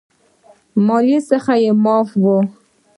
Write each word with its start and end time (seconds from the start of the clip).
مالیې 0.85 1.19
څخه 1.29 1.51
معاف 1.83 2.09
وي. 2.23 2.37